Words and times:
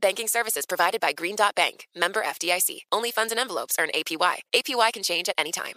Banking 0.00 0.28
services 0.28 0.64
provided 0.66 1.00
by 1.00 1.12
Green 1.12 1.36
Dot 1.36 1.54
Bank, 1.54 1.86
member 1.94 2.22
FDIC. 2.22 2.80
Only 2.92 3.10
funds 3.10 3.32
and 3.32 3.40
envelopes 3.40 3.76
earn 3.78 3.88
APY. 3.94 4.36
APY 4.54 4.92
can 4.92 5.02
change 5.02 5.28
at 5.28 5.34
any 5.38 5.52
time. 5.52 5.74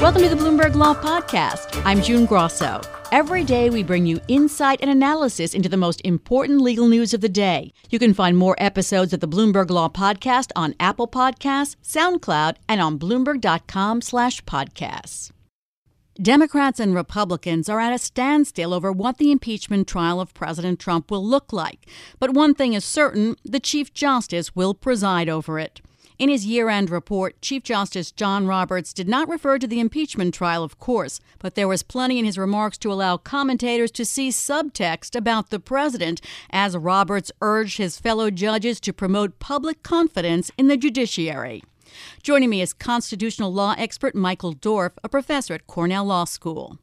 Welcome 0.00 0.22
to 0.22 0.28
the 0.28 0.36
Bloomberg 0.36 0.74
Law 0.74 0.94
Podcast. 0.94 1.80
I'm 1.84 2.02
June 2.02 2.26
Grosso. 2.26 2.80
Every 3.12 3.44
day 3.44 3.70
we 3.70 3.84
bring 3.84 4.04
you 4.04 4.20
insight 4.26 4.80
and 4.80 4.90
analysis 4.90 5.54
into 5.54 5.68
the 5.68 5.76
most 5.76 6.00
important 6.04 6.60
legal 6.60 6.88
news 6.88 7.14
of 7.14 7.20
the 7.20 7.28
day. 7.28 7.72
You 7.90 8.00
can 8.00 8.12
find 8.12 8.36
more 8.36 8.56
episodes 8.58 9.12
of 9.12 9.20
the 9.20 9.28
Bloomberg 9.28 9.70
Law 9.70 9.88
Podcast 9.88 10.50
on 10.56 10.74
Apple 10.80 11.06
Podcasts, 11.06 11.76
SoundCloud, 11.84 12.56
and 12.68 12.80
on 12.80 12.98
bloomberg.com/podcasts. 12.98 15.30
Democrats 16.20 16.78
and 16.78 16.94
Republicans 16.94 17.70
are 17.70 17.80
at 17.80 17.94
a 17.94 17.98
standstill 17.98 18.74
over 18.74 18.92
what 18.92 19.16
the 19.16 19.32
impeachment 19.32 19.88
trial 19.88 20.20
of 20.20 20.34
President 20.34 20.78
Trump 20.78 21.10
will 21.10 21.24
look 21.24 21.54
like. 21.54 21.86
But 22.18 22.34
one 22.34 22.54
thing 22.54 22.74
is 22.74 22.84
certain 22.84 23.36
the 23.44 23.60
Chief 23.60 23.94
Justice 23.94 24.54
will 24.54 24.74
preside 24.74 25.30
over 25.30 25.58
it. 25.58 25.80
In 26.18 26.28
his 26.28 26.44
year 26.44 26.68
end 26.68 26.90
report, 26.90 27.40
Chief 27.40 27.62
Justice 27.62 28.12
John 28.12 28.46
Roberts 28.46 28.92
did 28.92 29.08
not 29.08 29.26
refer 29.26 29.58
to 29.58 29.66
the 29.66 29.80
impeachment 29.80 30.34
trial, 30.34 30.62
of 30.62 30.78
course, 30.78 31.18
but 31.38 31.54
there 31.54 31.66
was 31.66 31.82
plenty 31.82 32.18
in 32.18 32.26
his 32.26 32.36
remarks 32.36 32.76
to 32.78 32.92
allow 32.92 33.16
commentators 33.16 33.90
to 33.92 34.04
see 34.04 34.28
subtext 34.28 35.16
about 35.16 35.48
the 35.48 35.58
president 35.58 36.20
as 36.50 36.76
Roberts 36.76 37.32
urged 37.40 37.78
his 37.78 37.98
fellow 37.98 38.30
judges 38.30 38.80
to 38.80 38.92
promote 38.92 39.38
public 39.38 39.82
confidence 39.82 40.50
in 40.58 40.68
the 40.68 40.76
judiciary. 40.76 41.64
Joining 42.22 42.50
me 42.50 42.60
is 42.60 42.72
constitutional 42.72 43.52
law 43.52 43.74
expert 43.78 44.14
Michael 44.14 44.52
Dorf, 44.52 44.92
a 45.02 45.08
professor 45.08 45.54
at 45.54 45.66
Cornell 45.66 46.04
Law 46.04 46.24
School. 46.24 46.78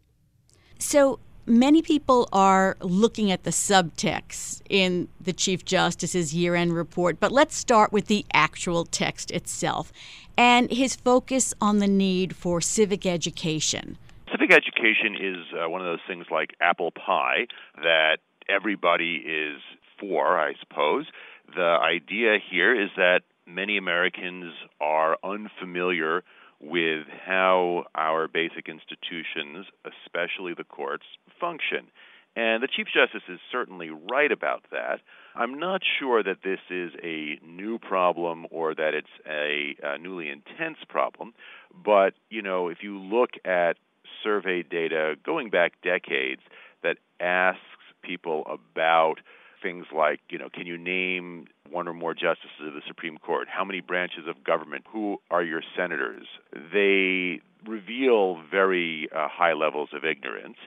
So, 0.78 1.20
many 1.46 1.82
people 1.82 2.30
are 2.32 2.78
looking 2.82 3.32
at 3.32 3.44
the 3.44 3.50
subtext 3.50 4.62
in 4.70 5.08
the 5.20 5.34
Chief 5.34 5.66
Justice's 5.66 6.34
year 6.34 6.56
end 6.56 6.74
report, 6.74 7.20
but 7.20 7.32
let's 7.32 7.56
start 7.56 7.92
with 7.92 8.06
the 8.06 8.26
actual 8.34 8.86
text 8.86 9.32
itself 9.32 9.92
and 10.38 10.72
his 10.72 10.96
focus 10.96 11.54
on 11.60 11.80
the 11.80 11.88
need 11.88 12.36
for 12.36 12.62
civic 12.62 13.06
education. 13.06 13.98
Civic 14.32 14.54
education 14.54 15.16
is 15.20 15.46
uh, 15.54 15.70
one 15.70 15.82
of 15.82 15.88
those 15.88 16.00
things 16.08 16.28
like 16.32 16.52
apple 16.62 16.92
pie 16.92 17.48
that 17.76 18.20
everybody 18.48 19.16
is 19.16 19.60
for, 20.00 20.40
I 20.40 20.54
suppose. 20.60 21.08
The 21.56 21.78
idea 21.82 22.38
here 22.50 22.80
is 22.80 22.90
that 22.96 23.22
many 23.50 23.78
Americans 23.78 24.54
are 24.80 25.18
unfamiliar 25.24 26.24
with 26.62 27.08
how 27.26 27.86
our 27.96 28.28
basic 28.28 28.68
institutions, 28.68 29.66
especially 29.86 30.54
the 30.54 30.64
courts, 30.64 31.06
function. 31.40 31.88
And 32.36 32.62
the 32.62 32.68
Chief 32.68 32.88
Justice 32.94 33.24
is 33.28 33.40
certainly 33.52 33.90
right 33.90 34.32
about 34.32 34.64
that. 34.72 35.00
I'm 35.36 35.60
not 35.60 35.82
sure 36.00 36.22
that 36.24 36.38
this 36.44 36.60
is 36.70 36.92
a 37.04 37.40
new 37.46 37.80
problem 37.80 38.46
or 38.52 38.76
that 38.76 38.94
it's 38.94 39.08
a, 39.28 39.76
a 39.84 39.98
newly 39.98 40.30
intense 40.30 40.78
problem, 40.88 41.34
but 41.74 42.14
you 42.30 42.42
know, 42.42 42.68
if 42.68 42.80
you 42.82 43.00
look 43.00 43.32
at 43.46 43.78
survey 44.24 44.64
data 44.64 45.16
going 45.26 45.50
back 45.50 45.74
decades 45.82 46.42
that 46.84 46.98
asks 47.20 47.62
people 48.02 48.44
about 48.48 49.16
things 49.62 49.86
like, 49.96 50.20
you 50.30 50.38
know, 50.38 50.50
can 50.54 50.66
you 50.66 50.78
name 50.78 51.48
one 51.70 51.88
or 51.88 51.94
more 51.94 52.14
justices 52.14 52.68
of 52.68 52.74
the 52.74 52.82
Supreme 52.88 53.18
Court? 53.18 53.48
How 53.50 53.64
many 53.64 53.82
branches 53.82 54.26
of 54.28 54.44
government? 54.44 54.86
Who 54.92 55.18
are 55.30 55.44
your 55.44 55.62
senators? 55.76 56.28
They 56.54 57.42
reveal 57.68 58.42
very 58.50 59.10
uh, 59.16 59.28
high 59.30 59.54
levels 59.54 59.90
of 59.94 60.06
ignorance. 60.06 60.58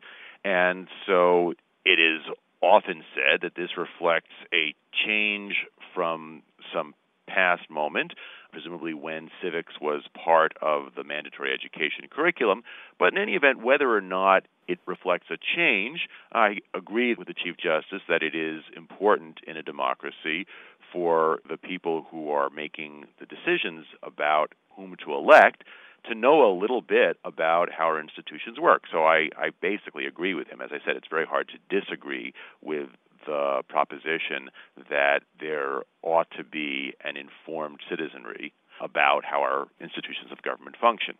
And 0.44 0.88
so 1.06 1.54
it 1.84 1.98
is 1.98 2.22
often 2.60 3.02
said 3.14 3.40
that 3.42 3.54
this 3.56 3.70
reflects 3.76 4.32
a 4.52 4.74
change 5.06 5.66
from 5.94 6.42
some 6.72 6.94
past 7.26 7.70
moment, 7.70 8.12
presumably 8.52 8.94
when 8.94 9.30
civics 9.42 9.74
was 9.80 10.02
part 10.24 10.52
of 10.60 10.94
the 10.96 11.04
mandatory 11.04 11.52
education 11.52 12.04
curriculum. 12.10 12.62
But 12.98 13.14
in 13.14 13.18
any 13.18 13.34
event, 13.34 13.62
whether 13.62 13.90
or 13.90 14.00
not 14.00 14.44
it 14.68 14.78
reflects 14.86 15.26
a 15.30 15.36
change, 15.56 16.08
I 16.32 16.58
agree 16.74 17.14
with 17.14 17.28
the 17.28 17.34
Chief 17.34 17.56
Justice 17.56 18.02
that 18.08 18.22
it 18.22 18.34
is 18.34 18.62
important 18.76 19.38
in 19.46 19.56
a 19.56 19.62
democracy 19.62 20.46
for 20.92 21.40
the 21.48 21.56
people 21.56 22.06
who 22.10 22.30
are 22.30 22.50
making 22.50 23.06
the 23.18 23.26
decisions 23.26 23.86
about 24.02 24.52
whom 24.76 24.96
to 25.04 25.14
elect 25.14 25.64
to 26.08 26.14
know 26.14 26.50
a 26.50 26.58
little 26.58 26.80
bit 26.80 27.16
about 27.24 27.70
how 27.70 27.84
our 27.84 28.00
institutions 28.00 28.58
work. 28.58 28.82
So 28.90 29.04
I, 29.04 29.28
I 29.36 29.50
basically 29.60 30.06
agree 30.06 30.34
with 30.34 30.48
him. 30.48 30.60
As 30.60 30.70
I 30.72 30.84
said, 30.84 30.96
it's 30.96 31.08
very 31.08 31.26
hard 31.26 31.48
to 31.50 31.80
disagree 31.80 32.34
with 32.60 32.88
the 33.24 33.62
proposition 33.68 34.50
that 34.90 35.20
there 35.38 35.82
ought 36.02 36.26
to 36.36 36.42
be 36.42 36.94
an 37.04 37.16
informed 37.16 37.78
citizenry 37.88 38.52
about 38.80 39.24
how 39.24 39.42
our 39.42 39.68
institutions 39.80 40.32
of 40.32 40.42
government 40.42 40.76
function. 40.80 41.14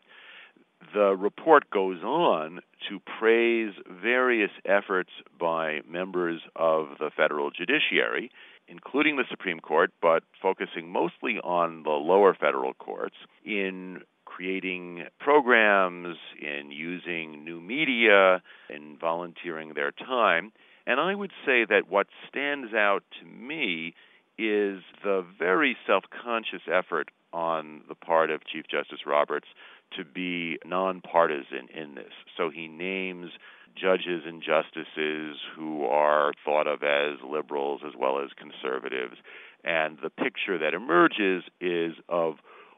The 0.95 1.17
report 1.17 1.71
goes 1.71 2.03
on 2.03 2.61
to 2.89 3.01
praise 3.19 3.73
various 3.89 4.51
efforts 4.65 5.11
by 5.39 5.81
members 5.89 6.41
of 6.57 6.99
the 6.99 7.11
federal 7.17 7.51
judiciary, 7.51 8.31
including 8.69 9.17
the 9.17 9.25
Supreme 9.31 9.61
Court, 9.61 9.93
but 10.01 10.23
focusing 10.41 10.91
mostly 10.91 11.39
on 11.43 11.83
the 11.83 11.91
lower 11.91 12.35
federal 12.35 12.75
courts, 12.75 13.17
in 13.45 14.03
creating 14.25 15.05
programs, 15.21 16.17
in 16.41 16.71
using 16.71 17.45
new 17.45 17.61
media, 17.61 18.43
in 18.71 18.97
volunteering 19.01 19.75
their 19.75 19.93
time. 19.93 20.53
And 20.87 20.99
I 20.99 21.15
would 21.15 21.33
say 21.47 21.65
that 21.69 21.89
what 21.89 22.07
stands 22.29 22.75
out 22.75 23.05
to 23.21 23.27
me 23.27 23.95
is 24.39 24.83
the 25.05 25.25
conscious 26.33 26.63
effort 26.73 27.11
on 27.35 27.83
the 27.89 27.95
part 27.95 28.31
of 28.31 28.41
Chief 28.47 28.65
Justice 28.71 29.01
Roberts 29.07 29.49
to 29.97 30.05
be 30.05 30.59
nonpartisan 30.65 31.69
in 31.75 31.95
this. 31.95 32.13
So 32.39 32.49
he 32.49 32.69
names 32.69 33.33
judges 33.77 34.23
and 34.27 34.43
justices 34.43 35.37
who 35.55 35.85
are 35.85 36.33
thought 36.43 36.67
of 36.67 36.83
as 36.83 37.19
liberals 37.23 37.83
as 37.87 37.93
well 37.99 38.19
as 38.19 38.31
conservatives. 38.37 39.17
And 39.63 39.99
the 40.03 40.09
picture 40.09 40.57
that 40.59 40.73
emerges 40.73 41.45
is 41.61 41.93
of 42.09 42.37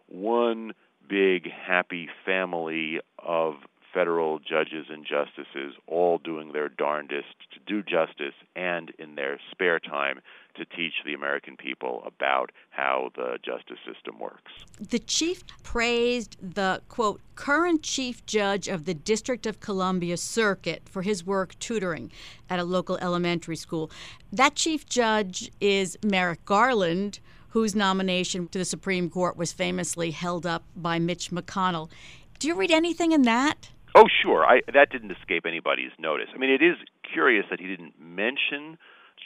one 0.09 0.73
big 1.09 1.49
happy 1.51 2.09
family 2.25 2.99
of 3.25 3.55
federal 3.95 4.41
judges 4.41 4.87
and 4.91 5.07
justices 5.07 5.75
all 5.87 6.19
doing 6.19 6.53
their 6.53 6.69
darndest 6.69 7.35
to 7.53 7.61
do 7.65 7.83
justice 7.83 8.35
and 8.57 8.93
in 8.99 9.15
their 9.15 9.39
spare 9.53 9.79
time 9.79 10.21
to 10.57 10.65
teach 10.65 10.95
the 11.05 11.15
American 11.15 11.57
people 11.57 12.03
about 12.07 12.51
how 12.71 13.11
the 13.17 13.39
justice 13.45 13.79
system 13.87 14.19
works. 14.19 14.53
The 14.81 14.99
chief 14.99 15.43
praised 15.63 16.37
the 16.41 16.83
quote 16.89 17.21
current 17.35 17.83
chief 17.83 18.25
judge 18.27 18.69
of 18.69 18.85
the 18.85 18.95
District 18.95 19.47
of 19.47 19.61
Columbia 19.61 20.17
Circuit 20.17 20.83
for 20.89 21.03
his 21.03 21.25
work 21.25 21.59
tutoring 21.59 22.11
at 22.51 22.59
a 22.59 22.65
local 22.65 22.97
elementary 22.99 23.57
school. 23.57 23.91
That 24.33 24.55
chief 24.55 24.87
judge 24.87 25.51
is 25.61 25.97
Merrick 26.05 26.45
Garland, 26.45 27.21
whose 27.49 27.75
nomination 27.75 28.49
to 28.49 28.59
the 28.59 28.65
Supreme 28.65 29.09
Court 29.09 29.37
was 29.37 29.53
famously 29.53 30.11
held 30.11 30.47
up 30.47 30.65
by 30.75 30.99
Mitch 30.99 31.31
McConnell. 31.31 31.91
Do 32.39 32.49
you 32.49 32.55
read 32.55 32.73
anything 32.73 33.13
in 33.13 33.23
that? 33.23 33.71
Oh, 33.95 34.07
sure. 34.23 34.45
I, 34.45 34.61
that 34.73 34.91
didn't 34.91 35.13
escape 35.13 35.45
anybody's 35.47 35.93
notice. 35.99 36.29
I 36.35 36.39
mean, 36.39 36.51
it 36.51 36.63
is 36.63 36.77
curious 37.13 37.47
that 37.51 37.61
he 37.61 37.67
didn't 37.67 37.95
mention 38.01 38.77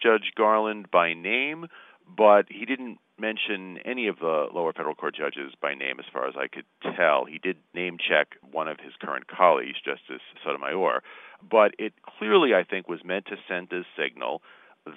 Judge 0.02 0.32
Garland 0.36 0.90
by 0.90 1.14
name, 1.14 1.66
but 2.06 2.46
he 2.50 2.66
didn't 2.66 2.98
mention 3.18 3.78
any 3.84 4.08
of 4.08 4.18
the 4.18 4.46
lower 4.52 4.72
federal 4.72 4.94
court 4.94 5.16
judges 5.16 5.52
by 5.60 5.74
name 5.74 5.98
as 5.98 6.04
far 6.12 6.28
as 6.28 6.34
I 6.36 6.48
could 6.48 6.66
tell. 6.96 7.24
He 7.24 7.38
did 7.38 7.56
name 7.74 7.96
check 7.98 8.36
one 8.52 8.68
of 8.68 8.78
his 8.78 8.92
current 9.00 9.26
colleagues, 9.26 9.78
Justice 9.84 10.22
Sotomayor, 10.44 11.02
but 11.50 11.74
it 11.78 11.94
clearly, 12.18 12.54
I 12.54 12.64
think, 12.64 12.88
was 12.88 13.00
meant 13.04 13.26
to 13.26 13.36
send 13.48 13.72
a 13.72 13.82
signal 13.96 14.42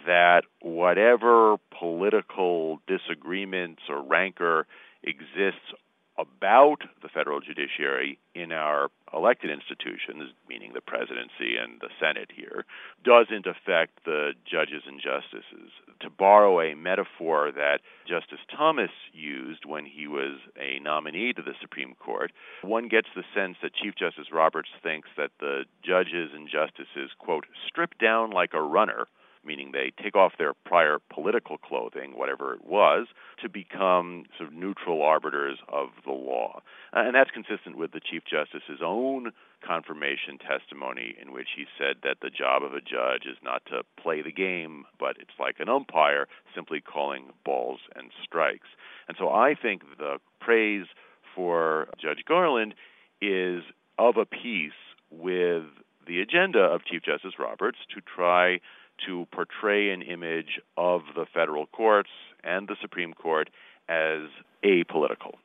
that 0.06 0.44
whatever 0.62 1.58
political 1.78 2.80
disagreements 2.88 3.82
or 3.90 4.02
rancor 4.02 4.68
exists 5.04 5.74
about 6.22 6.84
the 7.02 7.10
federal 7.10 7.40
judiciary 7.40 8.20
in 8.36 8.52
our 8.52 8.90
elected 9.14 9.50
institutions, 9.50 10.32
meaning 10.48 10.72
the 10.74 10.82
presidency 10.82 11.58
and 11.62 11.82
the 11.82 11.90
Senate 12.00 12.30
here, 12.34 12.66
doesn't 13.04 13.46
affect 13.46 14.06
the 14.06 14.32
judges 14.50 14.84
and 14.88 15.02
justices. 15.02 15.72
To 16.02 16.10
borrow 16.10 16.62
a 16.62 16.76
metaphor 16.76 17.52
that 17.52 17.80
Justice 18.08 18.40
Thomas 18.56 18.92
used 19.14 19.66
when 19.66 19.86
he 19.86 20.08
was 20.08 20.40
a 20.58 20.80
nominee 20.80 21.34
to 21.34 21.42
the 21.42 21.56
Supreme 21.60 21.96
Court, 21.96 22.32
one 22.62 22.88
gets 22.88 23.08
the 23.16 23.24
sense 23.36 23.58
that 23.62 23.74
Chief 23.74 23.96
Justice 23.96 24.32
Roberts 24.32 24.70
thinks 24.82 25.10
that 25.18 25.32
the 25.40 25.66
judges 25.84 26.32
and 26.34 26.48
justices, 26.48 27.12
quote, 27.20 27.46
strip 27.68 27.98
down 28.00 28.32
like 28.32 28.54
a 28.54 28.62
runner 28.62 29.08
meaning 29.46 29.72
they 29.72 29.92
take 30.02 30.16
off 30.16 30.34
their 30.38 30.54
prior 30.66 31.00
political 31.14 31.58
clothing, 31.58 32.14
whatever 32.16 32.54
it 32.54 32.66
was, 32.66 33.08
to 33.42 33.50
become 33.50 34.24
sort 34.38 34.50
of 34.50 34.56
neutral 34.56 35.02
arbiters 35.02 35.58
of 35.68 35.90
the 36.06 36.12
law. 36.12 36.62
And 36.94 37.16
that's 37.16 37.32
consistent 37.32 37.78
with 37.78 37.92
the 37.92 38.00
Chief 38.00 38.24
Justice's 38.30 38.82
own 38.84 39.32
confirmation 39.66 40.38
testimony, 40.38 41.16
in 41.22 41.32
which 41.32 41.50
he 41.56 41.66
said 41.78 41.98
that 42.04 42.18
the 42.22 42.30
job 42.30 42.64
of 42.64 42.74
a 42.74 42.82
judge 42.82 43.26
is 43.30 43.38
not 43.44 43.64
to 43.68 43.84
play 44.02 44.22
the 44.22 44.32
game, 44.32 44.86
but 45.00 45.18
it's 45.20 45.40
like 45.40 45.60
an 45.60 45.70
umpire 45.70 46.28
simply 46.54 46.82
calling 46.82 47.30
balls 47.46 47.80
and 47.96 48.12
strikes. 48.24 48.68
And 49.08 49.18
so 49.18 49.30
I 49.30 49.56
think 49.60 49.84
the 49.98 50.18
praise 50.40 50.88
for 51.36 51.88
Judge 52.02 52.24
Garland 52.28 52.74
is 53.22 53.64
of 53.98 54.18
a 54.18 54.26
piece 54.26 54.72
with 55.12 55.64
the 56.08 56.20
agenda 56.20 56.60
of 56.60 56.84
Chief 56.84 57.04
Justice 57.04 57.34
Roberts 57.40 57.78
to 57.94 58.02
try 58.02 58.60
to 59.06 59.28
portray 59.32 59.92
an 59.92 60.02
image 60.02 60.60
of 60.78 61.02
the 61.16 61.26
federal 61.34 61.66
courts 61.68 62.10
and 62.44 62.68
the 62.68 62.76
Supreme 62.82 63.14
Court 63.14 63.50
as 63.90 64.22
apolitical. 64.64 65.36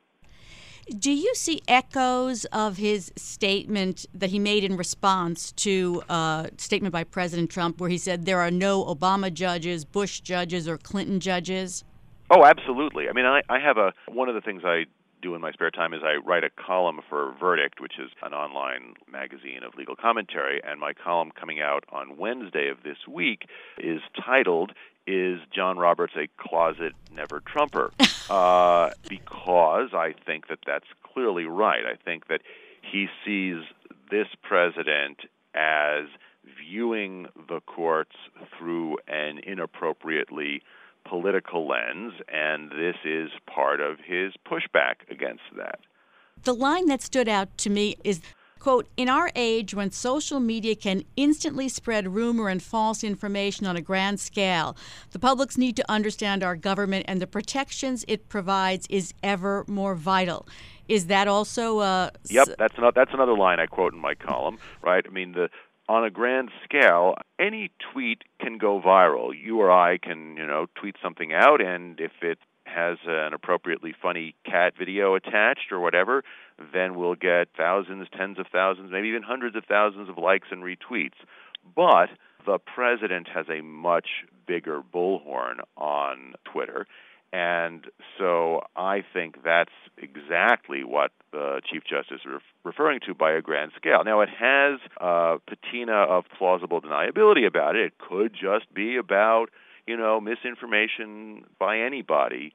Do 0.97 1.11
you 1.11 1.35
see 1.35 1.61
echoes 1.67 2.45
of 2.45 2.77
his 2.77 3.11
statement 3.17 4.05
that 4.13 4.29
he 4.29 4.39
made 4.39 4.63
in 4.63 4.77
response 4.77 5.51
to 5.53 6.01
a 6.07 6.49
statement 6.57 6.93
by 6.93 7.03
President 7.03 7.49
Trump 7.49 7.81
where 7.81 7.89
he 7.89 7.97
said 7.97 8.25
there 8.25 8.39
are 8.39 8.51
no 8.51 8.85
Obama 8.85 9.33
judges, 9.33 9.83
Bush 9.83 10.21
judges, 10.21 10.65
or 10.65 10.77
Clinton 10.77 11.19
judges? 11.19 11.83
Oh, 12.31 12.45
absolutely. 12.45 13.09
I 13.09 13.13
mean, 13.13 13.25
I, 13.25 13.41
I 13.49 13.59
have 13.59 13.77
a 13.77 13.91
one 14.07 14.29
of 14.29 14.35
the 14.35 14.41
things 14.41 14.61
I 14.63 14.85
do 15.21 15.35
in 15.35 15.41
my 15.41 15.51
spare 15.51 15.71
time 15.71 15.93
is 15.93 16.01
I 16.03 16.15
write 16.15 16.43
a 16.43 16.49
column 16.49 16.99
for 17.09 17.33
Verdict, 17.39 17.79
which 17.81 17.99
is 17.99 18.11
an 18.21 18.33
online 18.33 18.93
magazine 19.11 19.63
of 19.65 19.75
legal 19.75 19.95
commentary, 19.95 20.61
and 20.63 20.79
my 20.79 20.93
column 20.93 21.31
coming 21.31 21.59
out 21.59 21.83
on 21.91 22.17
Wednesday 22.17 22.69
of 22.69 22.83
this 22.83 23.07
week 23.07 23.47
is 23.77 24.01
titled 24.25 24.73
is 25.07 25.39
John 25.55 25.77
Roberts 25.77 26.13
a 26.17 26.27
closet 26.37 26.93
never 27.15 27.41
Trumper? 27.45 27.91
uh, 28.29 28.89
because 29.07 29.89
I 29.93 30.13
think 30.25 30.49
that 30.49 30.59
that's 30.65 30.87
clearly 31.01 31.45
right. 31.45 31.85
I 31.85 31.95
think 31.95 32.27
that 32.27 32.41
he 32.81 33.07
sees 33.25 33.63
this 34.11 34.27
president 34.43 35.21
as 35.55 36.05
viewing 36.59 37.27
the 37.47 37.61
courts 37.61 38.15
through 38.57 38.97
an 39.07 39.39
inappropriately 39.39 40.61
political 41.09 41.67
lens, 41.67 42.13
and 42.27 42.71
this 42.71 42.95
is 43.05 43.29
part 43.53 43.81
of 43.81 43.97
his 44.05 44.33
pushback 44.47 45.09
against 45.09 45.43
that. 45.55 45.79
The 46.43 46.53
line 46.53 46.87
that 46.87 47.01
stood 47.01 47.27
out 47.27 47.57
to 47.59 47.69
me 47.69 47.97
is 48.03 48.21
quote 48.59 48.87
in 48.97 49.07
our 49.07 49.29
age 49.35 49.73
when 49.73 49.91
social 49.91 50.39
media 50.39 50.75
can 50.75 51.03
instantly 51.15 51.69
spread 51.69 52.07
rumor 52.07 52.49
and 52.49 52.61
false 52.61 53.03
information 53.03 53.65
on 53.67 53.77
a 53.77 53.81
grand 53.81 54.19
scale 54.19 54.75
the 55.11 55.19
public's 55.19 55.57
need 55.57 55.75
to 55.75 55.91
understand 55.91 56.43
our 56.43 56.55
government 56.55 57.05
and 57.07 57.21
the 57.21 57.27
protections 57.27 58.03
it 58.07 58.27
provides 58.29 58.87
is 58.89 59.13
ever 59.21 59.63
more 59.67 59.93
vital 59.93 60.47
is 60.87 61.05
that 61.05 61.27
also 61.27 61.79
uh 61.79 62.09
yep 62.29 62.47
that's 62.57 62.77
another 62.77 62.93
that's 62.95 63.13
another 63.13 63.37
line 63.37 63.59
i 63.59 63.65
quote 63.65 63.93
in 63.93 63.99
my 63.99 64.15
column 64.15 64.57
right 64.81 65.05
i 65.07 65.09
mean 65.11 65.33
the 65.33 65.49
on 65.89 66.03
a 66.03 66.09
grand 66.09 66.49
scale, 66.63 67.15
any 67.39 67.71
tweet 67.93 68.23
can 68.39 68.57
go 68.57 68.81
viral. 68.81 69.31
You 69.33 69.59
or 69.59 69.71
I 69.71 69.97
can, 69.97 70.35
you 70.37 70.45
know, 70.45 70.67
tweet 70.75 70.95
something 71.01 71.33
out, 71.33 71.61
and 71.61 71.99
if 71.99 72.11
it 72.21 72.39
has 72.65 72.97
an 73.05 73.33
appropriately 73.33 73.93
funny 74.01 74.35
cat 74.45 74.73
video 74.77 75.15
attached 75.15 75.71
or 75.71 75.79
whatever, 75.79 76.23
then 76.73 76.95
we'll 76.95 77.15
get 77.15 77.47
thousands, 77.55 78.07
tens 78.15 78.37
of 78.39 78.47
thousands, 78.51 78.91
maybe 78.91 79.07
even 79.07 79.23
hundreds 79.23 79.55
of 79.55 79.63
thousands 79.65 80.09
of 80.09 80.17
likes 80.17 80.47
and 80.51 80.63
retweets. 80.63 81.17
But 81.75 82.09
the 82.45 82.59
president 82.59 83.27
has 83.33 83.45
a 83.49 83.61
much 83.61 84.07
bigger 84.45 84.81
bullhorn 84.81 85.59
on 85.75 86.33
Twitter. 86.45 86.87
And 87.33 87.85
so 88.17 88.61
I 88.75 89.03
think 89.13 89.43
that's 89.43 89.71
exactly 89.97 90.83
what 90.83 91.11
the 91.31 91.61
Chief 91.69 91.83
Justice 91.83 92.21
is 92.25 92.41
referring 92.63 92.99
to 93.05 93.13
by 93.13 93.31
a 93.31 93.41
grand 93.41 93.71
scale. 93.75 94.03
Now, 94.05 94.21
it 94.21 94.29
has 94.29 94.79
a 95.01 95.37
patina 95.45 95.93
of 95.93 96.25
plausible 96.37 96.81
deniability 96.81 97.45
about 97.45 97.75
it. 97.75 97.85
It 97.85 97.97
could 97.97 98.33
just 98.33 98.73
be 98.73 98.95
about, 98.95 99.47
you 99.85 99.97
know, 99.97 100.21
misinformation 100.21 101.43
by 101.59 101.79
anybody, 101.79 102.53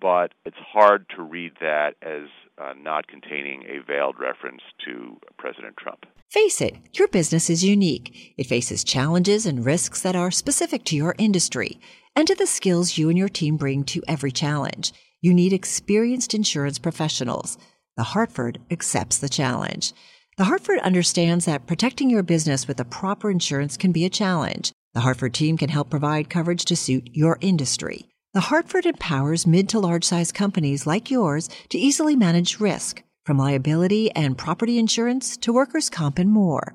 but 0.00 0.32
it's 0.44 0.56
hard 0.56 1.06
to 1.16 1.22
read 1.22 1.52
that 1.60 1.94
as 2.02 2.28
uh, 2.58 2.74
not 2.76 3.06
containing 3.06 3.62
a 3.64 3.82
veiled 3.86 4.16
reference 4.18 4.62
to 4.84 5.16
President 5.38 5.76
Trump. 5.76 6.06
Face 6.28 6.60
it, 6.60 6.76
your 6.92 7.08
business 7.08 7.48
is 7.48 7.64
unique. 7.64 8.34
It 8.36 8.46
faces 8.46 8.84
challenges 8.84 9.46
and 9.46 9.64
risks 9.64 10.02
that 10.02 10.16
are 10.16 10.30
specific 10.30 10.84
to 10.84 10.96
your 10.96 11.14
industry 11.18 11.80
and 12.18 12.26
to 12.26 12.34
the 12.34 12.48
skills 12.48 12.98
you 12.98 13.08
and 13.08 13.16
your 13.16 13.28
team 13.28 13.56
bring 13.56 13.84
to 13.84 14.02
every 14.08 14.32
challenge. 14.32 14.92
You 15.20 15.32
need 15.32 15.52
experienced 15.52 16.34
insurance 16.34 16.76
professionals. 16.76 17.56
The 17.96 18.02
Hartford 18.02 18.58
accepts 18.72 19.18
the 19.18 19.28
challenge. 19.28 19.92
The 20.36 20.46
Hartford 20.46 20.80
understands 20.80 21.44
that 21.44 21.68
protecting 21.68 22.10
your 22.10 22.24
business 22.24 22.66
with 22.66 22.78
the 22.78 22.84
proper 22.84 23.30
insurance 23.30 23.76
can 23.76 23.92
be 23.92 24.04
a 24.04 24.10
challenge. 24.10 24.72
The 24.94 25.00
Hartford 25.02 25.32
team 25.32 25.56
can 25.56 25.68
help 25.68 25.90
provide 25.90 26.28
coverage 26.28 26.64
to 26.64 26.74
suit 26.74 27.08
your 27.12 27.38
industry. 27.40 28.08
The 28.34 28.40
Hartford 28.40 28.84
empowers 28.84 29.46
mid 29.46 29.68
to 29.68 29.78
large 29.78 30.02
size 30.02 30.32
companies 30.32 30.88
like 30.88 31.12
yours 31.12 31.48
to 31.68 31.78
easily 31.78 32.16
manage 32.16 32.58
risk, 32.58 33.00
from 33.26 33.38
liability 33.38 34.10
and 34.10 34.36
property 34.36 34.76
insurance 34.76 35.36
to 35.36 35.52
workers' 35.52 35.88
comp 35.88 36.18
and 36.18 36.32
more. 36.32 36.74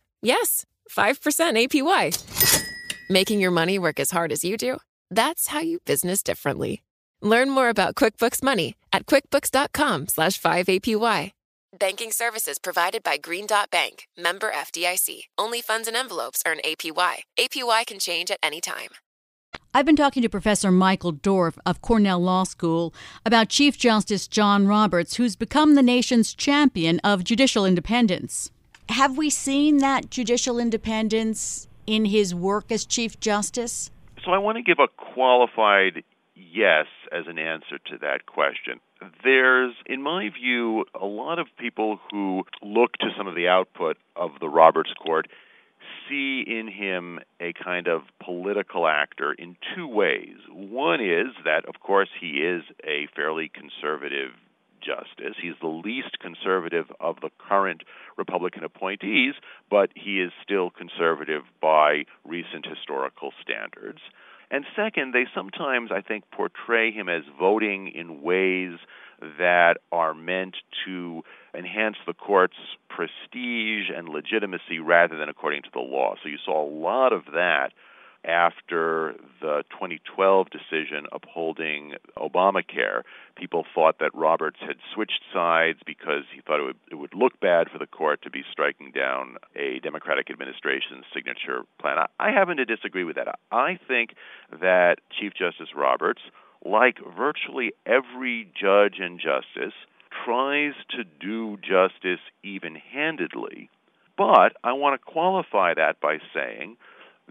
Yes, 0.21 0.65
5% 0.89 1.15
APY. 1.71 2.69
Making 3.09 3.39
your 3.39 3.51
money 3.51 3.79
work 3.79 3.99
as 3.99 4.11
hard 4.11 4.31
as 4.31 4.43
you 4.43 4.57
do? 4.57 4.77
That's 5.09 5.47
how 5.47 5.59
you 5.59 5.79
business 5.85 6.21
differently. 6.23 6.83
Learn 7.21 7.49
more 7.49 7.69
about 7.69 7.95
QuickBooks 7.95 8.41
Money 8.43 8.75
at 8.93 9.05
quickbooks.com 9.05 10.07
slash 10.07 10.39
5APY. 10.39 11.31
Banking 11.79 12.11
services 12.11 12.59
provided 12.59 13.01
by 13.01 13.15
Green 13.17 13.47
Dot 13.47 13.71
Bank, 13.71 14.07
member 14.17 14.51
FDIC. 14.51 15.21
Only 15.37 15.61
funds 15.61 15.87
and 15.87 15.95
envelopes 15.95 16.43
earn 16.45 16.57
APY. 16.65 17.19
APY 17.39 17.85
can 17.85 17.97
change 17.99 18.29
at 18.29 18.39
any 18.43 18.59
time. 18.59 18.89
I've 19.73 19.85
been 19.85 19.95
talking 19.95 20.21
to 20.21 20.29
Professor 20.29 20.69
Michael 20.69 21.13
Dorf 21.13 21.57
of 21.65 21.81
Cornell 21.81 22.19
Law 22.19 22.43
School 22.43 22.93
about 23.25 23.47
Chief 23.47 23.77
Justice 23.77 24.27
John 24.27 24.67
Roberts, 24.67 25.15
who's 25.15 25.37
become 25.37 25.75
the 25.75 25.81
nation's 25.81 26.33
champion 26.33 26.99
of 27.05 27.23
judicial 27.23 27.65
independence. 27.65 28.51
Have 28.91 29.17
we 29.17 29.29
seen 29.29 29.77
that 29.77 30.09
judicial 30.09 30.59
independence 30.59 31.69
in 31.87 32.03
his 32.03 32.35
work 32.35 32.73
as 32.73 32.85
Chief 32.85 33.17
Justice? 33.21 33.89
So 34.25 34.31
I 34.31 34.37
want 34.37 34.57
to 34.57 34.61
give 34.61 34.79
a 34.79 34.89
qualified 34.89 36.03
yes 36.35 36.87
as 37.09 37.23
an 37.27 37.39
answer 37.39 37.79
to 37.85 37.97
that 38.01 38.25
question. 38.25 38.81
There's, 39.23 39.73
in 39.85 40.01
my 40.01 40.27
view, 40.27 40.83
a 40.93 41.05
lot 41.05 41.39
of 41.39 41.47
people 41.57 42.01
who 42.11 42.43
look 42.61 42.97
to 42.97 43.07
some 43.17 43.27
of 43.27 43.35
the 43.35 43.47
output 43.47 43.95
of 44.17 44.31
the 44.41 44.49
Roberts 44.49 44.91
Court 45.01 45.29
see 46.09 46.43
in 46.45 46.67
him 46.67 47.19
a 47.39 47.53
kind 47.53 47.87
of 47.87 48.01
political 48.21 48.87
actor 48.87 49.31
in 49.31 49.55
two 49.73 49.87
ways. 49.87 50.35
One 50.49 50.99
is 50.99 51.27
that, 51.45 51.63
of 51.65 51.79
course, 51.79 52.09
he 52.19 52.41
is 52.41 52.63
a 52.83 53.07
fairly 53.15 53.49
conservative 53.49 54.31
justice. 54.81 55.35
He's 55.41 55.59
the 55.61 55.67
least 55.67 56.19
conservative 56.19 56.85
of 56.99 57.17
the 57.21 57.29
current 57.37 57.83
Republican 58.17 58.63
appointees, 58.63 59.35
but 59.69 59.89
he 59.95 60.21
is 60.21 60.31
still 60.43 60.69
conservative 60.69 61.43
by 61.61 62.05
recent 62.25 62.65
historical 62.65 63.31
standards. 63.41 63.99
And 64.49 64.65
second, 64.75 65.13
they 65.13 65.25
sometimes, 65.33 65.91
I 65.91 66.01
think, 66.01 66.25
portray 66.31 66.91
him 66.91 67.07
as 67.07 67.23
voting 67.39 67.87
in 67.87 68.21
ways 68.21 68.77
that 69.37 69.75
are 69.91 70.13
meant 70.13 70.57
to 70.85 71.23
enhance 71.55 71.95
the 72.05 72.13
court's 72.13 72.57
prestige 72.89 73.89
and 73.95 74.09
legitimacy 74.09 74.79
rather 74.79 75.17
than 75.17 75.29
according 75.29 75.61
to 75.63 75.69
the 75.73 75.79
law. 75.79 76.15
So 76.21 76.27
you 76.27 76.37
saw 76.43 76.65
a 76.65 76.69
lot 76.69 77.13
of 77.13 77.25
that 77.33 77.71
after 78.23 79.15
the 79.41 79.63
2012 79.71 80.47
decision 80.49 81.07
upholding 81.11 81.93
Obamacare. 82.17 83.01
People 83.35 83.65
thought 83.73 83.99
that 83.99 84.13
Roberts 84.13 84.59
had 84.59 84.77
switched 84.93 85.21
sides 85.33 85.79
because 85.85 86.23
he 86.33 86.41
thought 86.41 86.59
it 86.59 86.63
would, 86.63 86.79
it 86.91 86.95
would 86.95 87.13
look 87.13 87.39
bad 87.39 87.69
for 87.69 87.79
the 87.79 87.87
court 87.87 88.21
to 88.21 88.29
be 88.29 88.43
striking 88.51 88.91
down 88.91 89.37
a 89.55 89.79
Democratic 89.79 90.29
administration's 90.29 91.05
signature 91.13 91.63
plan. 91.79 91.97
I, 91.97 92.05
I 92.19 92.31
happen 92.31 92.57
to 92.57 92.65
disagree 92.65 93.03
with 93.03 93.15
that. 93.15 93.39
I 93.51 93.79
think 93.87 94.15
that 94.61 94.97
Chief 95.19 95.33
Justice 95.33 95.69
Roberts, 95.75 96.21
like 96.63 96.97
virtually 97.17 97.73
every 97.85 98.51
judge 98.59 98.95
and 98.99 99.19
justice, 99.19 99.73
tries 100.25 100.73
to 100.91 101.03
do 101.03 101.57
justice 101.57 102.19
even 102.43 102.75
handedly. 102.75 103.69
But 104.17 104.53
I 104.63 104.73
want 104.73 104.99
to 104.99 105.11
qualify 105.11 105.73
that 105.73 105.99
by 105.99 106.17
saying 106.33 106.77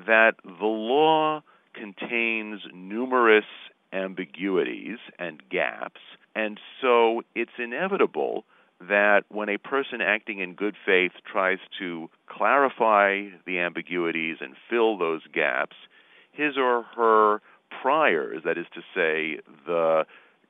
that 0.06 0.32
the 0.44 0.66
law 0.66 1.42
contains 1.74 2.62
numerous 2.72 3.44
ambiguities 3.92 4.98
and 5.18 5.42
gaps, 5.50 6.00
and 6.34 6.58
so 6.80 7.22
it's 7.34 7.58
inevitable 7.58 8.44
that 8.80 9.24
when 9.28 9.48
a 9.48 9.58
person 9.58 10.00
acting 10.00 10.38
in 10.38 10.54
good 10.54 10.74
faith 10.86 11.12
tries 11.30 11.58
to 11.78 12.08
clarify 12.26 13.26
the 13.46 13.58
ambiguities 13.58 14.38
and 14.40 14.54
fill 14.70 14.96
those 14.96 15.20
gaps, 15.34 15.76
his 16.32 16.56
or 16.56 16.82
her 16.96 17.40
priors, 17.82 18.42
that 18.44 18.56
is 18.56 18.66
to 18.74 18.80
say, 18.94 19.40
the 19.66 20.04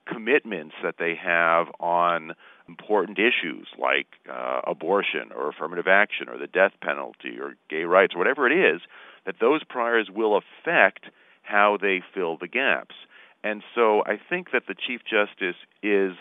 commitments 0.06 0.74
that 0.82 0.96
they 0.98 1.14
have 1.14 1.66
on 1.80 2.34
important 2.70 3.18
issues 3.18 3.66
like 3.78 4.06
uh, 4.30 4.60
abortion 4.74 5.26
or 5.36 5.48
affirmative 5.50 5.88
action 5.88 6.28
or 6.28 6.38
the 6.38 6.46
death 6.46 6.74
penalty 6.88 7.34
or 7.40 7.56
gay 7.68 7.84
rights 7.96 8.14
or 8.14 8.18
whatever 8.18 8.42
it 8.50 8.56
is, 8.74 8.80
that 9.26 9.36
those 9.40 9.62
priors 9.64 10.08
will 10.20 10.34
affect 10.42 11.02
how 11.42 11.76
they 11.80 12.02
fill 12.14 12.36
the 12.36 12.48
gaps. 12.48 12.94
And 13.42 13.62
so 13.74 14.02
I 14.06 14.18
think 14.30 14.52
that 14.52 14.64
the 14.68 14.74
Chief 14.86 15.00
Justice 15.04 15.60
is 15.82 16.12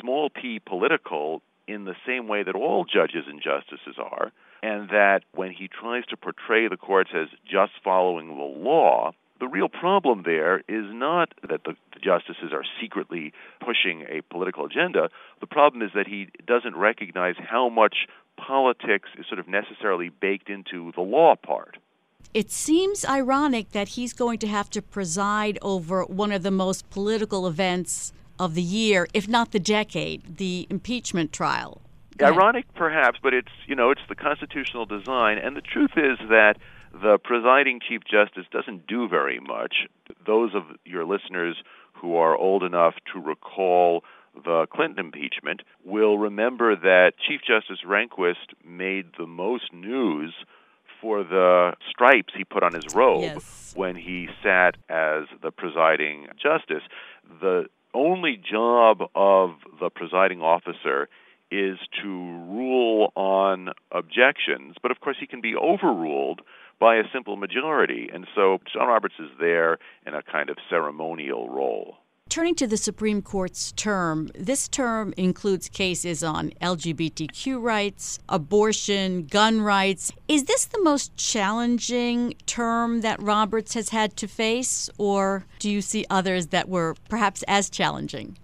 small 0.00 0.30
p 0.30 0.60
political 0.72 1.42
in 1.66 1.84
the 1.84 1.94
same 2.06 2.28
way 2.28 2.42
that 2.42 2.56
all 2.56 2.84
judges 2.84 3.24
and 3.28 3.40
justices 3.40 3.96
are, 3.98 4.32
and 4.62 4.88
that 4.90 5.20
when 5.32 5.52
he 5.52 5.68
tries 5.68 6.04
to 6.06 6.16
portray 6.16 6.68
the 6.68 6.76
courts 6.76 7.10
as 7.14 7.28
just 7.48 7.72
following 7.82 8.28
the 8.28 8.42
law, 8.42 9.12
the 9.40 9.48
real 9.48 9.68
problem 9.68 10.22
there 10.24 10.58
is 10.68 10.84
not 10.92 11.32
that 11.42 11.64
the, 11.64 11.74
the 11.94 12.00
justices 12.00 12.52
are 12.52 12.64
secretly 12.80 13.32
pushing 13.58 14.02
a 14.02 14.20
political 14.30 14.66
agenda. 14.66 15.08
The 15.40 15.46
problem 15.46 15.82
is 15.82 15.90
that 15.94 16.06
he 16.06 16.28
doesn't 16.46 16.76
recognize 16.76 17.34
how 17.38 17.68
much 17.68 18.06
politics 18.36 19.08
is 19.18 19.26
sort 19.26 19.40
of 19.40 19.48
necessarily 19.48 20.10
baked 20.10 20.48
into 20.48 20.92
the 20.94 21.00
law 21.00 21.34
part. 21.36 21.78
It 22.32 22.50
seems 22.50 23.04
ironic 23.04 23.72
that 23.72 23.88
he's 23.88 24.12
going 24.12 24.38
to 24.38 24.46
have 24.46 24.70
to 24.70 24.82
preside 24.82 25.58
over 25.62 26.04
one 26.04 26.30
of 26.30 26.42
the 26.42 26.50
most 26.50 26.88
political 26.90 27.46
events 27.46 28.12
of 28.38 28.54
the 28.54 28.62
year, 28.62 29.08
if 29.12 29.26
not 29.26 29.50
the 29.50 29.58
decade, 29.58 30.36
the 30.36 30.66
impeachment 30.70 31.32
trial. 31.32 31.80
Ironic, 32.22 32.66
perhaps, 32.74 33.18
but 33.22 33.32
it's 33.32 33.52
you 33.66 33.74
know 33.74 33.90
it's 33.90 34.02
the 34.08 34.14
constitutional 34.14 34.84
design, 34.84 35.38
and 35.38 35.56
the 35.56 35.62
truth 35.62 35.92
is 35.96 36.18
that 36.28 36.56
the 36.92 37.18
presiding 37.22 37.80
Chief 37.86 38.02
Justice 38.04 38.46
doesn't 38.50 38.86
do 38.86 39.08
very 39.08 39.40
much. 39.40 39.86
Those 40.26 40.54
of 40.54 40.64
your 40.84 41.04
listeners 41.04 41.56
who 41.94 42.16
are 42.16 42.36
old 42.36 42.62
enough 42.62 42.94
to 43.12 43.20
recall 43.20 44.02
the 44.34 44.66
Clinton 44.72 45.06
impeachment 45.06 45.62
will 45.84 46.18
remember 46.18 46.76
that 46.76 47.12
Chief 47.26 47.40
Justice 47.46 47.80
Rehnquist 47.86 48.54
made 48.64 49.06
the 49.18 49.26
most 49.26 49.72
news 49.72 50.34
for 51.00 51.24
the 51.24 51.72
stripes 51.88 52.32
he 52.36 52.44
put 52.44 52.62
on 52.62 52.74
his 52.74 52.94
robe 52.94 53.22
yes. 53.22 53.72
when 53.74 53.96
he 53.96 54.28
sat 54.42 54.76
as 54.88 55.24
the 55.42 55.50
presiding 55.50 56.28
justice. 56.40 56.82
The 57.40 57.66
only 57.94 58.36
job 58.36 59.02
of 59.14 59.50
the 59.80 59.90
presiding 59.90 60.42
officer 60.42 61.08
is 61.50 61.78
to 62.02 62.08
rule 62.08 63.12
on 63.16 63.70
objections, 63.90 64.76
but 64.82 64.90
of 64.90 65.00
course 65.00 65.16
he 65.18 65.26
can 65.26 65.40
be 65.40 65.54
overruled 65.54 66.42
by 66.78 66.96
a 66.96 67.02
simple 67.12 67.36
majority. 67.36 68.08
And 68.12 68.26
so 68.34 68.58
John 68.72 68.88
Roberts 68.88 69.16
is 69.18 69.30
there 69.38 69.78
in 70.06 70.14
a 70.14 70.22
kind 70.22 70.50
of 70.50 70.56
ceremonial 70.68 71.48
role. 71.48 71.98
Turning 72.30 72.54
to 72.54 72.68
the 72.68 72.76
Supreme 72.76 73.22
Court's 73.22 73.72
term, 73.72 74.30
this 74.36 74.68
term 74.68 75.12
includes 75.16 75.68
cases 75.68 76.22
on 76.22 76.52
LGBTQ 76.62 77.60
rights, 77.60 78.20
abortion, 78.28 79.26
gun 79.26 79.60
rights. 79.60 80.12
Is 80.28 80.44
this 80.44 80.64
the 80.66 80.80
most 80.80 81.16
challenging 81.16 82.34
term 82.46 83.00
that 83.00 83.20
Roberts 83.20 83.74
has 83.74 83.88
had 83.88 84.16
to 84.18 84.28
face, 84.28 84.88
or 84.96 85.44
do 85.58 85.68
you 85.68 85.82
see 85.82 86.06
others 86.08 86.46
that 86.48 86.68
were 86.68 86.94
perhaps 87.08 87.42
as 87.48 87.68
challenging? 87.68 88.38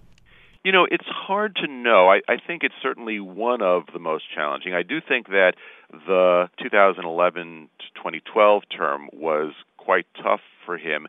You 0.67 0.73
know, 0.73 0.85
it's 0.91 1.07
hard 1.07 1.55
to 1.63 1.67
know. 1.67 2.09
I, 2.09 2.19
I 2.27 2.35
think 2.45 2.63
it's 2.63 2.75
certainly 2.83 3.21
one 3.21 3.61
of 3.61 3.83
the 3.93 3.99
most 3.99 4.25
challenging. 4.35 4.73
I 4.73 4.83
do 4.83 4.99
think 4.99 5.27
that 5.27 5.53
the 5.89 6.49
2011 6.61 7.69
to 7.79 7.85
2012 7.95 8.63
term 8.75 9.07
was 9.13 9.53
quite 9.77 10.07
tough 10.21 10.41
for 10.65 10.77
him 10.77 11.07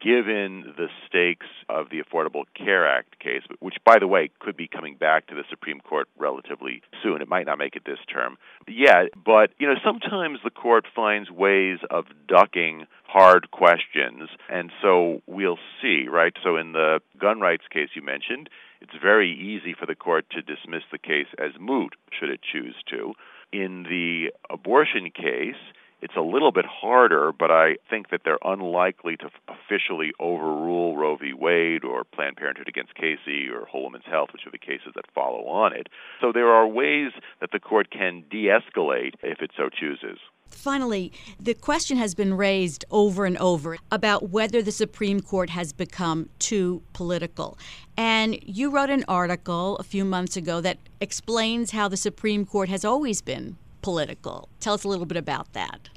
given 0.00 0.72
the 0.76 0.86
stakes 1.08 1.46
of 1.68 1.88
the 1.90 2.00
Affordable 2.00 2.44
Care 2.54 2.88
Act 2.88 3.18
case, 3.18 3.42
which, 3.58 3.74
by 3.84 3.98
the 3.98 4.06
way, 4.06 4.30
could 4.38 4.56
be 4.56 4.68
coming 4.68 4.94
back 4.94 5.26
to 5.28 5.34
the 5.34 5.42
Supreme 5.50 5.80
Court 5.80 6.08
relatively 6.16 6.82
soon. 7.02 7.22
It 7.22 7.28
might 7.28 7.46
not 7.46 7.58
make 7.58 7.74
it 7.74 7.82
this 7.84 7.98
term 8.12 8.36
yet, 8.68 9.10
but 9.24 9.50
you 9.58 9.66
know, 9.66 9.74
sometimes 9.84 10.38
the 10.44 10.50
court 10.50 10.86
finds 10.94 11.28
ways 11.28 11.78
of 11.90 12.04
ducking 12.28 12.86
hard 13.08 13.50
questions, 13.50 14.28
and 14.48 14.70
so 14.80 15.22
we'll 15.26 15.58
see, 15.80 16.06
right? 16.08 16.34
So 16.44 16.56
in 16.56 16.72
the 16.72 17.00
gun 17.18 17.40
rights 17.40 17.64
case 17.72 17.88
you 17.94 18.02
mentioned, 18.02 18.48
it's 18.82 19.00
very 19.00 19.30
easy 19.30 19.74
for 19.78 19.86
the 19.86 19.94
court 19.94 20.26
to 20.30 20.42
dismiss 20.42 20.82
the 20.90 20.98
case 20.98 21.28
as 21.38 21.52
moot 21.60 21.94
should 22.10 22.30
it 22.30 22.40
choose 22.42 22.74
to. 22.90 23.14
In 23.52 23.84
the 23.84 24.32
abortion 24.50 25.10
case, 25.14 25.60
it's 26.00 26.16
a 26.16 26.20
little 26.20 26.50
bit 26.50 26.64
harder, 26.66 27.32
but 27.32 27.52
I 27.52 27.76
think 27.88 28.10
that 28.10 28.22
they're 28.24 28.38
unlikely 28.44 29.16
to 29.18 29.30
officially 29.46 30.10
overrule 30.18 30.96
Roe 30.96 31.16
v. 31.16 31.32
Wade 31.32 31.84
or 31.84 32.02
Planned 32.02 32.36
Parenthood 32.36 32.68
against 32.68 32.96
Casey 32.96 33.48
or 33.48 33.66
Whole 33.66 33.84
Woman's 33.84 34.04
Health, 34.10 34.30
which 34.32 34.44
are 34.44 34.50
the 34.50 34.58
cases 34.58 34.92
that 34.96 35.04
follow 35.14 35.46
on 35.46 35.72
it. 35.76 35.88
So 36.20 36.32
there 36.32 36.48
are 36.48 36.66
ways 36.66 37.12
that 37.40 37.52
the 37.52 37.60
court 37.60 37.90
can 37.90 38.24
de 38.28 38.46
escalate 38.48 39.14
if 39.22 39.40
it 39.40 39.52
so 39.56 39.68
chooses. 39.68 40.18
Finally, 40.54 41.12
the 41.40 41.54
question 41.54 41.96
has 41.96 42.14
been 42.14 42.34
raised 42.34 42.84
over 42.90 43.24
and 43.24 43.36
over 43.38 43.76
about 43.90 44.30
whether 44.30 44.62
the 44.62 44.72
Supreme 44.72 45.20
Court 45.20 45.50
has 45.50 45.72
become 45.72 46.28
too 46.38 46.82
political. 46.92 47.58
And 47.96 48.38
you 48.42 48.70
wrote 48.70 48.90
an 48.90 49.04
article 49.08 49.76
a 49.76 49.82
few 49.82 50.04
months 50.04 50.36
ago 50.36 50.60
that 50.60 50.78
explains 51.00 51.72
how 51.72 51.88
the 51.88 51.96
Supreme 51.96 52.46
Court 52.46 52.68
has 52.68 52.84
always 52.84 53.20
been 53.22 53.56
political. 53.82 54.48
Tell 54.60 54.74
us 54.74 54.84
a 54.84 54.88
little 54.88 55.06
bit 55.06 55.16
about 55.16 55.52
that. 55.54 55.88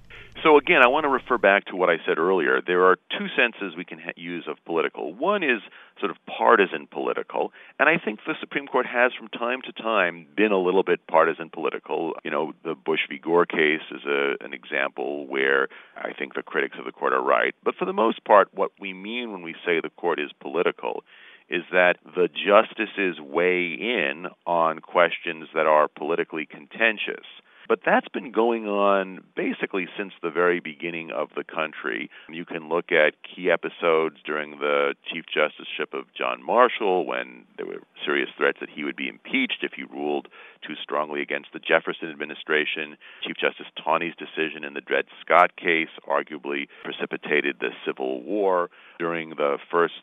So 0.44 0.58
again, 0.58 0.82
I 0.84 0.88
want 0.88 1.06
to 1.06 1.10
refer 1.10 1.38
back 1.38 1.66
to 1.66 1.76
what 1.76 1.90
I 1.90 1.96
said 2.06 2.18
earlier. 2.18 2.62
There 2.66 2.86
are 2.86 2.98
two 3.18 3.28
senses 3.36 3.76
we 3.76 3.86
can 3.86 4.00
ha- 4.00 4.12
use 4.16 4.46
of 4.48 4.58
political. 4.66 5.14
One 5.14 5.44
is 5.44 5.62
sort 6.00 6.12
of 6.12 6.18
partisan 6.26 6.88
political, 6.88 7.52
and 7.80 7.88
I 7.88 7.98
think 8.04 8.20
the 8.28 8.36
Supreme 8.40 8.68
Court 8.68 8.86
has 8.86 9.12
from 9.18 9.30
time 9.30 9.62
to 9.64 9.72
time 9.72 10.28
been 10.36 10.52
a 10.52 10.60
little 10.60 10.84
bit 10.84 11.08
partisan 11.08 11.50
political. 11.50 12.14
You 12.24 12.32
know, 12.32 12.54
the 12.64 12.76
Bush 12.76 13.00
v. 13.10 13.18
Gore 13.18 13.46
case 13.46 13.82
is 13.90 14.02
a, 14.06 14.36
an 14.44 14.54
example 14.54 15.26
where 15.26 15.70
I 15.96 16.14
think 16.14 16.36
the 16.36 16.44
critics 16.44 16.78
of 16.78 16.86
the 16.86 16.92
court 16.92 17.14
are 17.14 17.24
right. 17.24 17.56
But 17.64 17.76
for 17.76 17.86
the 17.86 17.94
most 17.94 18.24
part, 18.26 18.50
what 18.54 18.72
we 18.80 18.94
mean 18.94 19.32
when 19.32 19.42
we 19.42 19.56
say 19.66 19.80
the 19.82 19.90
court 19.90 20.20
is 20.20 20.32
political 20.42 21.04
is 21.50 21.64
that 21.72 21.96
the 22.16 22.28
justices 22.28 23.20
weigh 23.20 23.74
in 23.74 24.28
on 24.46 24.80
questions 24.80 25.48
that 25.54 25.68
are 25.68 25.88
politically 25.88 26.46
contentious. 26.46 27.26
But 27.68 27.80
that's 27.86 28.08
been 28.10 28.32
going 28.32 28.68
on 28.68 29.24
basically 29.36 29.88
since 29.98 30.14
the 30.22 30.30
very 30.30 30.60
beginning 30.60 31.12
of 31.12 31.30
the 31.36 31.44
country. 31.44 32.10
You 32.30 32.46
can 32.46 32.70
look 32.70 32.92
at 32.92 33.16
key 33.24 33.50
episodes 33.50 34.18
during 34.26 34.60
the 34.60 34.96
Chief 35.12 35.26
Justiceship 35.26 35.94
of 35.94 36.06
John 36.14 36.44
Marshall 36.46 37.06
when 37.06 37.46
there 37.58 37.66
were 37.66 37.82
serious 38.06 38.30
threats 38.38 38.60
that 38.60 38.70
he 38.70 38.84
would 38.84 38.96
be 38.96 39.08
impeached 39.08 39.64
if 39.64 39.74
he 39.74 39.84
ruled 39.84 40.28
too 40.66 40.76
strongly 40.82 41.22
against 41.22 41.50
the 41.54 41.60
Jefferson 41.60 42.10
administration. 42.10 42.98
Chief 43.24 43.36
Justice 43.36 43.68
Taney's 43.76 44.16
decision 44.16 44.64
in 44.64 44.74
the 44.74 44.82
Dred 44.82 45.06
Scott 45.22 45.56
case 45.56 45.90
arguably 46.08 46.68
precipitated 46.84 47.58
the 47.60 47.72
Civil 47.86 48.22
War. 48.24 48.70
During 49.00 49.32
the 49.32 49.58
first 49.70 49.96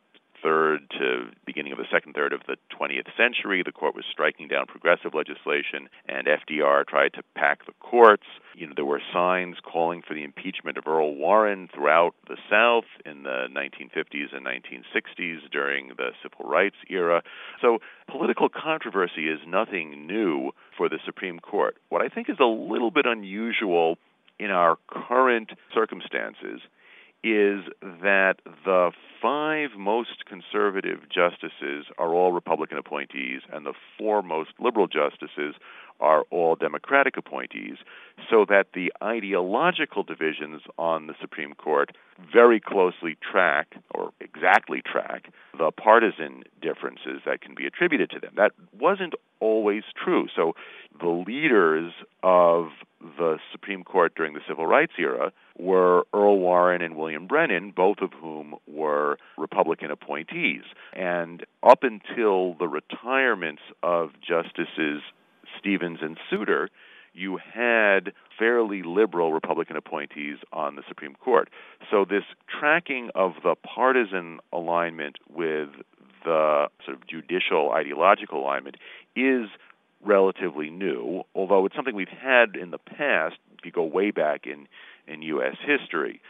third 0.42 0.90
to 0.98 1.30
beginning 1.46 1.72
of 1.72 1.78
the 1.78 1.86
second 1.90 2.14
third 2.14 2.32
of 2.32 2.40
the 2.46 2.56
20th 2.76 3.08
century. 3.16 3.62
The 3.64 3.72
court 3.72 3.94
was 3.94 4.04
striking 4.10 4.48
down 4.48 4.66
progressive 4.66 5.14
legislation, 5.14 5.88
and 6.08 6.26
FDR 6.26 6.86
tried 6.86 7.14
to 7.14 7.22
pack 7.34 7.66
the 7.66 7.72
courts. 7.80 8.26
You 8.54 8.66
know, 8.66 8.72
there 8.74 8.84
were 8.84 9.00
signs 9.12 9.56
calling 9.62 10.02
for 10.06 10.14
the 10.14 10.24
impeachment 10.24 10.76
of 10.76 10.86
Earl 10.86 11.14
Warren 11.14 11.68
throughout 11.74 12.14
the 12.28 12.36
South 12.50 12.84
in 13.06 13.22
the 13.22 13.46
1950s 13.50 14.34
and 14.34 14.44
1960s 14.44 15.50
during 15.50 15.88
the 15.96 16.10
civil 16.22 16.48
rights 16.48 16.76
era. 16.88 17.22
So 17.60 17.78
political 18.08 18.48
controversy 18.48 19.28
is 19.28 19.40
nothing 19.46 20.06
new 20.06 20.52
for 20.76 20.88
the 20.88 20.98
Supreme 21.04 21.38
Court. 21.38 21.76
What 21.88 22.02
I 22.02 22.08
think 22.08 22.28
is 22.28 22.36
a 22.40 22.44
little 22.44 22.90
bit 22.90 23.06
unusual 23.06 23.96
in 24.38 24.50
our 24.50 24.76
current 24.88 25.50
circumstances 25.72 26.60
is 27.24 27.64
that 27.82 28.34
the 28.64 28.90
five 29.20 29.70
most 29.78 30.24
conservative 30.26 31.00
justices 31.08 31.86
are 31.96 32.12
all 32.12 32.32
Republican 32.32 32.78
appointees, 32.78 33.42
and 33.52 33.64
the 33.64 33.74
four 33.96 34.22
most 34.22 34.50
liberal 34.58 34.88
justices 34.88 35.54
are 36.02 36.24
all 36.30 36.56
Democratic 36.56 37.16
appointees, 37.16 37.76
so 38.28 38.44
that 38.48 38.66
the 38.74 38.92
ideological 39.02 40.02
divisions 40.02 40.60
on 40.76 41.06
the 41.06 41.14
Supreme 41.20 41.54
Court 41.54 41.96
very 42.32 42.60
closely 42.60 43.16
track, 43.22 43.74
or 43.94 44.12
exactly 44.20 44.82
track, 44.82 45.32
the 45.56 45.70
partisan 45.70 46.42
differences 46.60 47.22
that 47.24 47.40
can 47.40 47.54
be 47.54 47.66
attributed 47.66 48.10
to 48.10 48.20
them. 48.20 48.32
That 48.36 48.52
wasn't 48.78 49.14
always 49.40 49.84
true. 49.96 50.26
So 50.34 50.54
the 51.00 51.08
leaders 51.08 51.92
of 52.22 52.68
the 53.00 53.38
Supreme 53.50 53.82
Court 53.82 54.14
during 54.14 54.34
the 54.34 54.40
Civil 54.46 54.66
Rights 54.66 54.92
era 54.98 55.32
were 55.58 56.04
Earl 56.12 56.38
Warren 56.38 56.82
and 56.82 56.96
William 56.96 57.26
Brennan, 57.26 57.72
both 57.74 57.98
of 58.00 58.12
whom 58.12 58.54
were 58.66 59.18
Republican 59.38 59.90
appointees. 59.90 60.62
And 60.92 61.44
up 61.62 61.82
until 61.82 62.54
the 62.54 62.68
retirements 62.68 63.62
of 63.82 64.10
Justices 64.20 65.02
Stevens 65.62 65.98
and 66.02 66.18
Souter, 66.28 66.68
you 67.14 67.38
had 67.54 68.12
fairly 68.38 68.82
liberal 68.82 69.32
Republican 69.32 69.76
appointees 69.76 70.38
on 70.52 70.74
the 70.76 70.82
Supreme 70.88 71.14
Court. 71.14 71.48
So 71.90 72.04
this 72.04 72.24
tracking 72.48 73.10
of 73.14 73.34
the 73.44 73.54
partisan 73.54 74.40
alignment 74.52 75.18
with 75.30 75.68
the 76.24 76.68
sort 76.84 76.96
of 76.96 77.06
judicial 77.06 77.70
ideological 77.72 78.40
alignment 78.40 78.76
is 79.14 79.48
relatively 80.04 80.68
new, 80.68 81.22
although 81.34 81.64
it's 81.66 81.76
something 81.76 81.94
we've 81.94 82.08
had 82.08 82.56
in 82.56 82.70
the 82.70 82.78
past 82.78 83.36
if 83.58 83.64
you 83.64 83.70
go 83.70 83.84
way 83.84 84.10
back 84.10 84.46
in, 84.46 84.66
in 85.06 85.22
U.S. 85.22 85.56
history. 85.64 86.20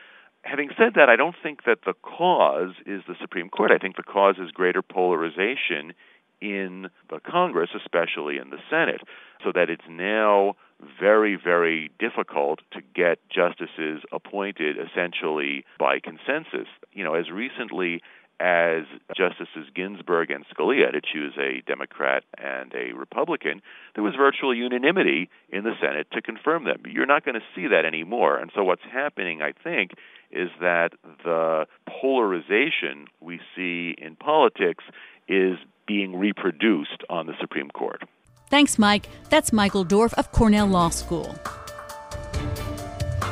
Having 0.43 0.71
said 0.77 0.95
that, 0.97 1.09
I 1.09 1.17
don't 1.17 1.37
think 1.43 1.65
that 1.65 1.79
the 1.87 1.95
cause 2.03 2.75
is 2.85 3.03
the 3.07 3.15
Supreme 3.21 3.49
Court. 3.49 3.71
I 3.71 3.79
think 3.79 3.97
the 3.97 4.03
cause 4.03 4.37
is 4.39 4.51
greater 4.51 4.83
polarization 4.83 5.95
in 6.43 6.89
the 7.09 7.21
Congress, 7.21 7.71
especially 7.75 8.37
in 8.37 8.51
the 8.51 8.59
Senate, 8.69 9.01
so 9.45 9.53
that 9.55 9.71
it's 9.71 9.89
now 9.89 10.57
very, 11.01 11.39
very 11.43 11.91
difficult 12.01 12.59
to 12.73 12.81
get 12.95 13.19
justices 13.31 14.03
appointed 14.11 14.77
essentially 14.77 15.65
by 15.79 16.01
consensus. 16.01 16.67
You 16.93 17.05
know, 17.05 17.15
as 17.15 17.31
recently 17.31 18.03
as 18.41 18.83
Justices 19.17 19.71
Ginsburg 19.73 20.33
and 20.33 20.45
Scalia 20.49 20.91
to 20.91 21.01
choose 21.01 21.35
a 21.39 21.63
Democrat 21.65 22.25
and 22.37 22.75
a 22.75 22.93
Republican, 22.93 23.63
there 23.95 24.03
was 24.03 24.15
virtual 24.17 24.53
unanimity 24.53 25.31
in 25.51 25.63
the 25.63 25.75
Senate 25.81 26.09
to 26.13 26.21
confirm 26.21 26.65
them. 26.65 26.83
You're 26.91 27.07
not 27.07 27.25
going 27.25 27.37
to 27.37 27.47
see 27.55 27.69
that 27.69 27.85
anymore. 27.85 28.39
And 28.39 28.51
so 28.53 28.65
what's 28.65 28.83
happening, 28.91 29.43
I 29.43 29.53
think, 29.53 29.93
is 30.33 30.49
that 30.61 30.95
the 31.23 31.67
polarization 31.87 33.07
we 33.21 33.39
see 33.55 33.95
in 33.97 34.17
politics 34.17 34.83
is 35.29 35.57
being 35.87 36.17
reproduced 36.19 37.03
on 37.09 37.27
the 37.27 37.35
Supreme 37.41 37.71
Court. 37.71 38.03
Thanks, 38.51 38.79
Mike. 38.79 39.09
That's 39.31 39.53
Michael 39.53 39.85
Dorf 39.85 40.13
of 40.15 40.31
Cornell 40.33 40.67
Law 40.67 40.91
School. 40.91 41.35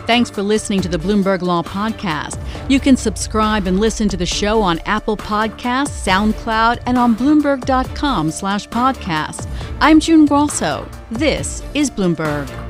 Thanks 0.06 0.30
for 0.30 0.42
listening 0.42 0.80
to 0.80 0.88
the 0.88 0.96
Bloomberg 0.96 1.42
Law 1.42 1.62
Podcast. 1.62 2.40
You 2.68 2.80
can 2.80 2.96
subscribe 2.96 3.66
and 3.66 3.78
listen 3.78 4.08
to 4.08 4.16
the 4.16 4.26
show 4.26 4.60
on 4.60 4.80
Apple 4.80 5.16
Podcasts, 5.16 6.04
SoundCloud, 6.04 6.82
and 6.86 6.98
on 6.98 7.14
Bloomberg.com 7.14 8.30
slash 8.30 8.68
podcast. 8.68 9.46
I'm 9.80 10.00
June 10.00 10.26
Grosso. 10.26 10.88
This 11.10 11.62
is 11.74 11.90
Bloomberg. 11.90 12.69